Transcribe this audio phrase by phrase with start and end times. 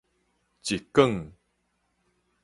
[0.63, 1.31] 一捲